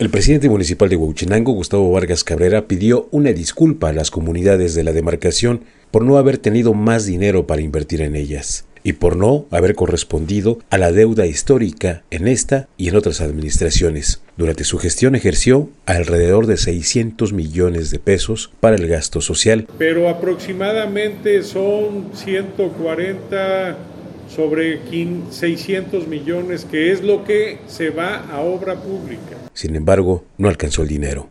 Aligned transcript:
El 0.00 0.08
presidente 0.08 0.48
municipal 0.48 0.88
de 0.88 0.96
Huachinango, 0.96 1.52
Gustavo 1.52 1.92
Vargas 1.92 2.24
Cabrera, 2.24 2.66
pidió 2.66 3.06
una 3.10 3.34
disculpa 3.34 3.90
a 3.90 3.92
las 3.92 4.10
comunidades 4.10 4.74
de 4.74 4.82
la 4.82 4.92
demarcación 4.92 5.60
por 5.90 6.06
no 6.06 6.16
haber 6.16 6.38
tenido 6.38 6.72
más 6.72 7.04
dinero 7.04 7.46
para 7.46 7.60
invertir 7.60 8.00
en 8.00 8.16
ellas 8.16 8.64
y 8.82 8.94
por 8.94 9.14
no 9.14 9.44
haber 9.50 9.74
correspondido 9.74 10.58
a 10.70 10.78
la 10.78 10.90
deuda 10.90 11.26
histórica 11.26 12.02
en 12.10 12.28
esta 12.28 12.66
y 12.78 12.88
en 12.88 12.96
otras 12.96 13.20
administraciones. 13.20 14.22
Durante 14.38 14.64
su 14.64 14.78
gestión 14.78 15.16
ejerció 15.16 15.68
alrededor 15.84 16.46
de 16.46 16.56
600 16.56 17.34
millones 17.34 17.90
de 17.90 17.98
pesos 17.98 18.50
para 18.58 18.76
el 18.76 18.88
gasto 18.88 19.20
social. 19.20 19.66
Pero 19.76 20.08
aproximadamente 20.08 21.42
son 21.42 22.08
140 22.14 23.76
sobre 24.34 24.80
600 25.30 26.08
millones, 26.08 26.64
que 26.64 26.90
es 26.90 27.02
lo 27.02 27.22
que 27.22 27.58
se 27.66 27.90
va 27.90 28.24
a 28.30 28.40
obra 28.40 28.76
pública. 28.76 29.39
Sin 29.60 29.76
embargo, 29.76 30.24
no 30.38 30.48
alcanzó 30.48 30.80
el 30.80 30.88
dinero. 30.88 31.28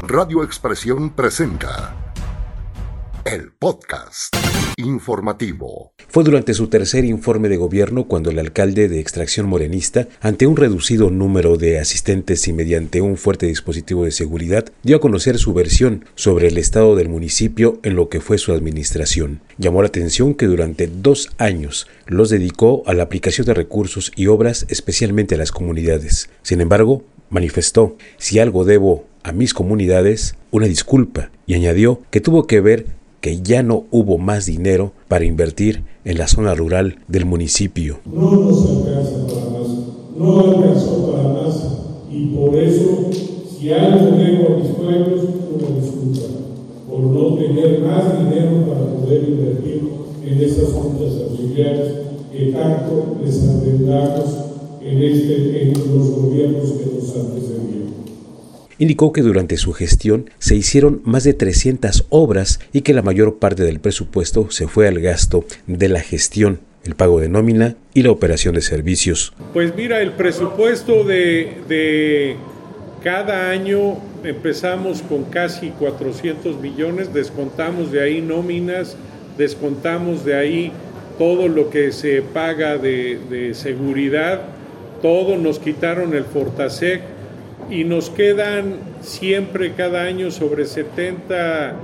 Radio 0.00 0.42
Expresión 0.42 1.10
presenta 1.10 1.94
el 3.24 3.52
podcast 3.52 4.34
informativo. 4.76 5.92
Fue 6.08 6.24
durante 6.24 6.54
su 6.54 6.68
tercer 6.68 7.04
informe 7.04 7.48
de 7.48 7.56
gobierno 7.56 8.04
cuando 8.04 8.30
el 8.30 8.38
alcalde 8.38 8.88
de 8.88 9.00
extracción 9.00 9.46
morenista, 9.46 10.08
ante 10.20 10.46
un 10.46 10.56
reducido 10.56 11.10
número 11.10 11.56
de 11.56 11.78
asistentes 11.78 12.46
y 12.48 12.52
mediante 12.52 13.00
un 13.00 13.16
fuerte 13.16 13.46
dispositivo 13.46 14.04
de 14.04 14.10
seguridad, 14.10 14.66
dio 14.82 14.96
a 14.96 15.00
conocer 15.00 15.38
su 15.38 15.52
versión 15.54 16.04
sobre 16.14 16.48
el 16.48 16.58
estado 16.58 16.96
del 16.96 17.08
municipio 17.08 17.80
en 17.82 17.96
lo 17.96 18.08
que 18.08 18.20
fue 18.20 18.38
su 18.38 18.52
administración. 18.52 19.40
Llamó 19.58 19.82
la 19.82 19.88
atención 19.88 20.34
que 20.34 20.46
durante 20.46 20.86
dos 20.86 21.30
años 21.38 21.86
los 22.06 22.30
dedicó 22.30 22.82
a 22.86 22.94
la 22.94 23.04
aplicación 23.04 23.46
de 23.46 23.54
recursos 23.54 24.12
y 24.16 24.26
obras 24.26 24.66
especialmente 24.68 25.34
a 25.34 25.38
las 25.38 25.52
comunidades. 25.52 26.30
Sin 26.42 26.60
embargo, 26.60 27.04
manifestó, 27.30 27.96
si 28.18 28.38
algo 28.38 28.64
debo 28.64 29.06
a 29.22 29.32
mis 29.32 29.54
comunidades, 29.54 30.36
una 30.50 30.66
disculpa, 30.66 31.30
y 31.46 31.54
añadió 31.54 32.02
que 32.10 32.20
tuvo 32.20 32.46
que 32.46 32.60
ver 32.60 32.86
que 33.24 33.40
ya 33.40 33.62
no 33.62 33.84
hubo 33.90 34.18
más 34.18 34.44
dinero 34.44 34.92
para 35.08 35.24
invertir 35.24 35.82
en 36.04 36.18
la 36.18 36.28
zona 36.28 36.54
rural 36.54 36.98
del 37.08 37.24
municipio. 37.24 38.00
No 38.04 38.32
nos 38.32 38.68
alcanza 38.68 39.26
para 39.26 39.48
más, 39.48 39.68
no 40.14 40.40
alcanzó 40.40 41.10
para 41.10 41.28
más 41.30 41.54
y 42.12 42.26
por 42.36 42.54
eso 42.54 43.08
si 43.48 43.72
algo 43.72 44.14
debo 44.18 44.48
a 44.48 44.58
mis 44.58 44.72
pueblos, 44.72 45.22
una 45.54 45.80
disculpa 45.80 46.20
por 46.86 47.00
no 47.00 47.34
tener 47.36 47.80
más 47.80 48.04
dinero 48.18 48.66
para 48.68 48.92
poder 48.92 49.26
invertir 49.26 49.88
en 50.26 50.42
esas 50.42 50.74
juntas 50.74 51.14
auxiliares 51.26 51.92
que 52.30 52.52
tanto 52.52 53.16
les 53.24 53.42
en, 54.82 55.02
este, 55.02 55.62
en 55.62 55.72
los 55.72 56.10
gobiernos 56.10 56.72
que 56.72 56.94
nos 56.94 57.16
antecedieron. 57.16 57.83
Indicó 58.78 59.12
que 59.12 59.22
durante 59.22 59.56
su 59.56 59.72
gestión 59.72 60.30
se 60.38 60.56
hicieron 60.56 61.00
más 61.04 61.24
de 61.24 61.34
300 61.34 62.06
obras 62.08 62.60
y 62.72 62.80
que 62.80 62.94
la 62.94 63.02
mayor 63.02 63.38
parte 63.38 63.62
del 63.62 63.80
presupuesto 63.80 64.50
se 64.50 64.66
fue 64.66 64.88
al 64.88 65.00
gasto 65.00 65.44
de 65.66 65.88
la 65.88 66.00
gestión, 66.00 66.60
el 66.84 66.94
pago 66.94 67.20
de 67.20 67.28
nómina 67.28 67.76
y 67.94 68.02
la 68.02 68.10
operación 68.10 68.54
de 68.54 68.62
servicios. 68.62 69.32
Pues 69.52 69.74
mira, 69.76 70.00
el 70.00 70.12
presupuesto 70.12 71.04
de, 71.04 71.58
de 71.68 72.36
cada 73.02 73.50
año 73.50 73.98
empezamos 74.24 75.02
con 75.02 75.24
casi 75.24 75.70
400 75.70 76.60
millones, 76.60 77.14
descontamos 77.14 77.92
de 77.92 78.02
ahí 78.02 78.20
nóminas, 78.20 78.96
descontamos 79.38 80.24
de 80.24 80.34
ahí 80.34 80.72
todo 81.18 81.48
lo 81.48 81.70
que 81.70 81.92
se 81.92 82.22
paga 82.22 82.76
de, 82.76 83.18
de 83.30 83.54
seguridad, 83.54 84.42
todo 85.00 85.36
nos 85.36 85.58
quitaron 85.58 86.14
el 86.14 86.24
Fortasec, 86.24 87.02
y 87.70 87.84
nos 87.84 88.10
quedan 88.10 88.76
siempre 89.00 89.72
cada 89.72 90.02
año 90.02 90.30
sobre 90.30 90.66
70 90.66 91.74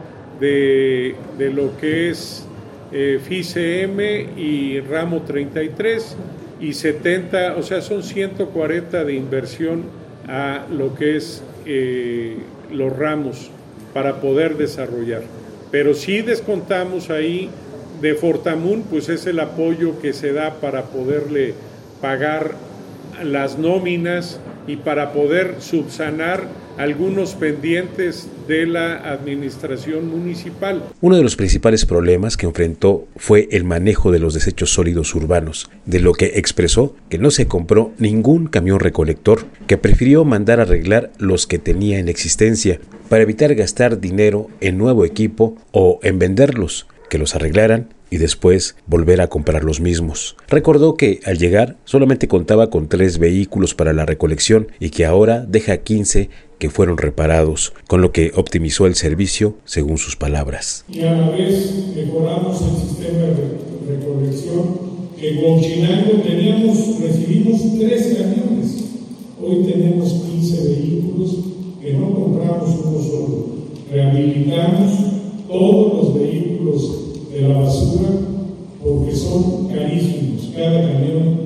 de, 0.40 1.14
lo 1.52 1.76
que 1.78 2.10
es 2.10 2.46
eh, 2.92 3.20
FICM 3.22 4.38
y 4.38 4.80
ramo 4.80 5.22
33 5.22 6.16
y 6.60 6.72
70, 6.72 7.56
o 7.56 7.62
sea, 7.62 7.80
son 7.80 8.02
140 8.02 9.04
de 9.04 9.14
inversión 9.14 9.84
a 10.28 10.66
lo 10.70 10.94
que 10.94 11.16
es 11.16 11.42
eh, 11.66 12.36
los 12.70 12.96
ramos 12.96 13.50
para 13.94 14.20
poder 14.20 14.56
desarrollar. 14.56 15.22
Pero 15.70 15.94
si 15.94 16.22
descontamos 16.22 17.10
ahí 17.10 17.48
de 18.00 18.14
Fortamun, 18.14 18.82
pues 18.82 19.08
es 19.08 19.26
el 19.26 19.40
apoyo 19.40 20.00
que 20.00 20.12
se 20.12 20.32
da 20.32 20.54
para 20.54 20.84
poderle 20.84 21.54
pagar 22.00 22.54
las 23.22 23.58
nóminas 23.58 24.40
y 24.66 24.76
para 24.76 25.12
poder 25.12 25.56
subsanar 25.58 26.44
algunos 26.78 27.34
pendientes 27.34 28.28
de 28.48 28.66
la 28.66 28.96
administración 29.12 30.08
municipal. 30.08 30.82
Uno 31.00 31.16
de 31.16 31.22
los 31.22 31.36
principales 31.36 31.84
problemas 31.84 32.36
que 32.36 32.46
enfrentó 32.46 33.06
fue 33.16 33.48
el 33.50 33.64
manejo 33.64 34.12
de 34.12 34.18
los 34.18 34.34
desechos 34.34 34.70
sólidos 34.70 35.14
urbanos, 35.14 35.70
de 35.86 36.00
lo 36.00 36.12
que 36.12 36.32
expresó 36.36 36.96
que 37.08 37.18
no 37.18 37.30
se 37.30 37.46
compró 37.46 37.92
ningún 37.98 38.46
camión 38.46 38.80
recolector, 38.80 39.44
que 39.66 39.76
prefirió 39.76 40.24
mandar 40.24 40.60
arreglar 40.60 41.10
los 41.18 41.46
que 41.46 41.58
tenía 41.58 41.98
en 41.98 42.08
existencia, 42.08 42.80
para 43.08 43.24
evitar 43.24 43.54
gastar 43.54 44.00
dinero 44.00 44.48
en 44.60 44.78
nuevo 44.78 45.04
equipo 45.04 45.56
o 45.72 46.00
en 46.02 46.18
venderlos, 46.18 46.86
que 47.08 47.18
los 47.18 47.34
arreglaran 47.34 47.88
y 48.10 48.18
después 48.18 48.76
volver 48.86 49.20
a 49.20 49.28
comprar 49.28 49.64
los 49.64 49.80
mismos. 49.80 50.36
Recordó 50.48 50.94
que 50.94 51.20
al 51.24 51.38
llegar 51.38 51.76
solamente 51.84 52.28
contaba 52.28 52.68
con 52.68 52.88
tres 52.88 53.18
vehículos 53.18 53.74
para 53.74 53.92
la 53.92 54.04
recolección 54.04 54.68
y 54.80 54.90
que 54.90 55.06
ahora 55.06 55.46
deja 55.46 55.78
15 55.78 56.28
que 56.58 56.68
fueron 56.68 56.98
reparados, 56.98 57.72
con 57.86 58.02
lo 58.02 58.12
que 58.12 58.32
optimizó 58.34 58.86
el 58.86 58.94
servicio 58.94 59.56
según 59.64 59.96
sus 59.96 60.16
palabras. 60.16 60.84
Y 60.88 61.00
a 61.00 61.12
la 61.12 61.30
vez 61.30 61.72
mejoramos 61.96 62.60
el 62.60 62.88
sistema 62.88 63.28
de 63.28 63.96
recolección. 63.96 64.90
En 65.18 65.38
Huachinango 65.38 66.22
teníamos, 66.22 67.00
recibimos 67.00 67.78
tres 67.78 68.16
camiones, 68.18 68.84
hoy 69.40 69.64
tenemos 69.64 70.12
15 70.12 70.68
vehículos 70.68 71.36
que 71.80 71.94
no 71.94 72.14
compramos 72.14 72.78
uno 72.84 73.02
solo. 73.02 73.46
Rehabilitamos 73.90 74.92
todos 75.48 75.94
los 75.94 76.14
vehículos 76.14 77.09
de 77.40 77.48
la 77.48 77.58
basura 77.58 78.08
porque 78.82 79.14
son 79.14 79.68
carísimos. 79.68 80.52
Cada 80.56 80.92
camión 80.92 81.40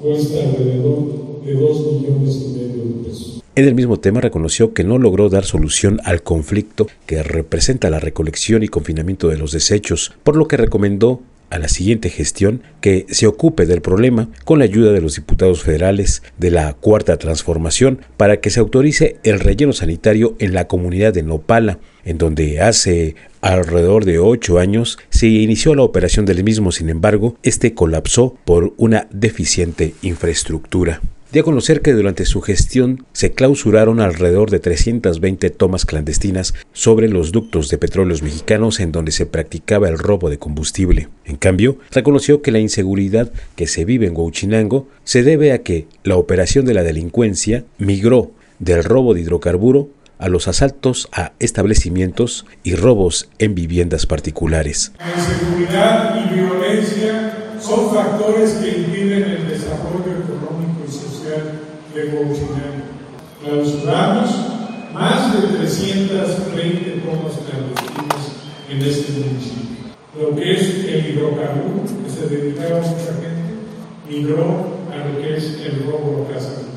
cuesta 0.00 0.42
alrededor 0.42 1.42
de 1.44 1.54
2 1.54 1.92
millones 1.92 2.36
y 2.36 2.58
medio 2.58 2.84
de 2.84 3.04
pesos. 3.04 3.42
En 3.54 3.66
el 3.66 3.74
mismo 3.74 3.98
tema 3.98 4.20
reconoció 4.20 4.72
que 4.72 4.84
no 4.84 4.98
logró 4.98 5.28
dar 5.28 5.44
solución 5.44 6.00
al 6.04 6.22
conflicto 6.22 6.86
que 7.06 7.22
representa 7.22 7.90
la 7.90 8.00
recolección 8.00 8.62
y 8.62 8.68
confinamiento 8.68 9.28
de 9.28 9.36
los 9.36 9.52
desechos, 9.52 10.12
por 10.22 10.36
lo 10.36 10.48
que 10.48 10.56
recomendó 10.56 11.20
a 11.52 11.58
la 11.58 11.68
siguiente 11.68 12.08
gestión 12.08 12.62
que 12.80 13.04
se 13.10 13.26
ocupe 13.26 13.66
del 13.66 13.82
problema 13.82 14.30
con 14.46 14.58
la 14.58 14.64
ayuda 14.64 14.90
de 14.92 15.02
los 15.02 15.16
diputados 15.16 15.62
federales 15.62 16.22
de 16.38 16.50
la 16.50 16.72
Cuarta 16.72 17.18
Transformación 17.18 18.00
para 18.16 18.40
que 18.40 18.48
se 18.48 18.58
autorice 18.58 19.18
el 19.22 19.38
relleno 19.38 19.74
sanitario 19.74 20.34
en 20.38 20.54
la 20.54 20.66
comunidad 20.66 21.12
de 21.12 21.22
Nopala, 21.22 21.78
en 22.06 22.16
donde 22.16 22.62
hace 22.62 23.16
alrededor 23.42 24.06
de 24.06 24.18
ocho 24.18 24.58
años 24.58 24.98
se 25.10 25.26
inició 25.26 25.74
la 25.74 25.82
operación 25.82 26.24
del 26.24 26.42
mismo, 26.42 26.72
sin 26.72 26.88
embargo, 26.88 27.36
este 27.42 27.74
colapsó 27.74 28.34
por 28.46 28.72
una 28.78 29.06
deficiente 29.10 29.92
infraestructura 30.00 31.02
dio 31.32 31.40
a 31.40 31.44
conocer 31.46 31.80
que 31.80 31.94
durante 31.94 32.26
su 32.26 32.42
gestión 32.42 33.06
se 33.14 33.32
clausuraron 33.32 34.00
alrededor 34.00 34.50
de 34.50 34.60
320 34.60 35.48
tomas 35.48 35.86
clandestinas 35.86 36.52
sobre 36.74 37.08
los 37.08 37.32
ductos 37.32 37.70
de 37.70 37.78
petróleos 37.78 38.22
mexicanos 38.22 38.80
en 38.80 38.92
donde 38.92 39.12
se 39.12 39.24
practicaba 39.24 39.88
el 39.88 39.98
robo 39.98 40.28
de 40.28 40.38
combustible. 40.38 41.08
En 41.24 41.36
cambio, 41.36 41.78
reconoció 41.90 42.42
que 42.42 42.52
la 42.52 42.58
inseguridad 42.58 43.32
que 43.56 43.66
se 43.66 43.86
vive 43.86 44.06
en 44.06 44.14
Huachinango 44.14 44.88
se 45.04 45.22
debe 45.22 45.52
a 45.52 45.62
que 45.62 45.86
la 46.04 46.16
operación 46.16 46.66
de 46.66 46.74
la 46.74 46.82
delincuencia 46.82 47.64
migró 47.78 48.32
del 48.58 48.84
robo 48.84 49.14
de 49.14 49.22
hidrocarburo 49.22 49.88
a 50.18 50.28
los 50.28 50.48
asaltos 50.48 51.08
a 51.12 51.32
establecimientos 51.38 52.44
y 52.62 52.74
robos 52.74 53.30
en 53.38 53.54
viviendas 53.54 54.04
particulares. 54.04 54.92
La 54.98 55.08
inseguridad 55.10 56.30
y 56.30 56.34
violencia 56.34 57.56
son 57.58 57.94
factores 57.94 58.50
que 58.52 58.68
impiden 58.68 59.22
el 59.22 59.48
desarrollo 59.48 60.31
de 61.94 62.04
Huachinango. 62.04 62.92
Clausuramos 63.42 64.30
más 64.94 65.32
de 65.32 65.58
320 65.58 67.02
tomas 67.02 67.38
clandestinas 67.44 68.24
en 68.70 68.82
este 68.82 69.12
municipio. 69.12 69.92
Lo 70.18 70.36
que 70.36 70.52
es 70.52 70.84
el 70.84 71.10
hidrocarburo, 71.10 71.84
que 72.04 72.10
se 72.10 72.28
dedicaba 72.28 72.78
a 72.78 72.82
mucha 72.82 73.12
gente, 73.20 73.52
migró 74.08 74.76
a 74.92 75.08
lo 75.08 75.20
que 75.20 75.36
es 75.36 75.60
el 75.60 75.84
robo 75.86 76.26
a 76.28 76.34
casa 76.34 76.50
de. 76.50 76.72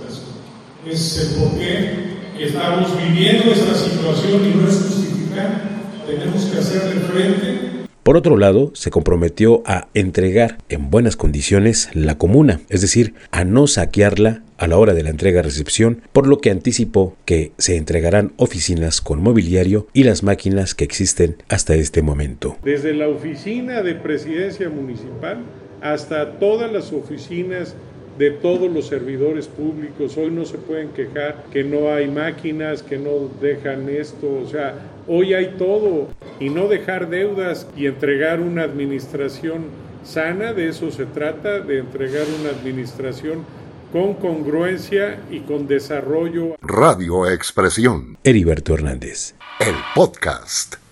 Ese 0.85 1.21
es 1.21 1.31
el 1.31 1.41
porqué 1.41 2.15
estamos 2.39 2.89
viviendo 2.97 3.51
esta 3.51 3.73
situación 3.75 4.45
y 4.45 4.55
no 4.55 4.67
es 4.67 4.75
justificar, 4.75 5.61
tenemos 6.05 6.43
que 6.45 6.59
hacerle 6.59 7.01
frente. 7.01 7.64
Por 8.05 8.17
otro 8.17 8.37
lado, 8.37 8.69
se 8.75 8.91
comprometió 8.91 9.63
a 9.65 9.87
entregar 9.95 10.59
en 10.69 10.91
buenas 10.91 11.15
condiciones 11.15 11.89
la 11.95 12.19
comuna, 12.19 12.61
es 12.69 12.81
decir, 12.81 13.15
a 13.31 13.45
no 13.45 13.65
saquearla 13.65 14.43
a 14.59 14.67
la 14.67 14.77
hora 14.77 14.93
de 14.93 15.01
la 15.01 15.09
entrega-recepción, 15.09 16.03
por 16.13 16.27
lo 16.27 16.37
que 16.37 16.51
anticipó 16.51 17.17
que 17.25 17.51
se 17.57 17.77
entregarán 17.77 18.33
oficinas 18.37 19.01
con 19.01 19.23
mobiliario 19.23 19.87
y 19.91 20.03
las 20.03 20.21
máquinas 20.21 20.75
que 20.75 20.83
existen 20.83 21.37
hasta 21.49 21.73
este 21.73 22.03
momento. 22.03 22.57
Desde 22.63 22.93
la 22.93 23.07
oficina 23.07 23.81
de 23.81 23.95
presidencia 23.95 24.69
municipal 24.69 25.39
hasta 25.81 26.37
todas 26.37 26.71
las 26.71 26.93
oficinas 26.93 27.75
de 28.17 28.31
todos 28.31 28.71
los 28.71 28.87
servidores 28.87 29.47
públicos. 29.47 30.17
Hoy 30.17 30.31
no 30.31 30.45
se 30.45 30.57
pueden 30.57 30.89
quejar 30.89 31.45
que 31.51 31.63
no 31.63 31.93
hay 31.93 32.07
máquinas, 32.07 32.83
que 32.83 32.97
no 32.97 33.29
dejan 33.41 33.89
esto. 33.89 34.27
O 34.43 34.47
sea, 34.47 34.75
hoy 35.07 35.33
hay 35.33 35.55
todo. 35.57 36.07
Y 36.39 36.49
no 36.49 36.67
dejar 36.67 37.09
deudas 37.09 37.67
y 37.75 37.87
entregar 37.87 38.39
una 38.39 38.63
administración 38.63 39.65
sana, 40.03 40.53
de 40.53 40.69
eso 40.69 40.91
se 40.91 41.05
trata, 41.05 41.59
de 41.59 41.79
entregar 41.79 42.25
una 42.39 42.49
administración 42.49 43.43
con 43.91 44.13
congruencia 44.15 45.19
y 45.31 45.39
con 45.39 45.67
desarrollo. 45.67 46.55
Radio 46.61 47.29
Expresión. 47.29 48.17
Heriberto 48.23 48.73
Hernández. 48.73 49.35
El 49.59 49.75
podcast. 49.93 50.84